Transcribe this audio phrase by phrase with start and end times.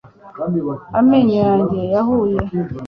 [0.99, 2.39] Amenyo yanjye yahuye